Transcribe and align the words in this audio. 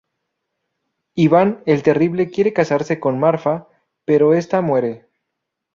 Iván 1.13 1.61
el 1.67 1.83
Terrible 1.83 2.31
quiere 2.31 2.53
casarse 2.53 2.99
con 2.99 3.19
Marfa, 3.19 3.67
pero 4.03 4.33
esta 4.33 4.59
muere. 4.61 5.05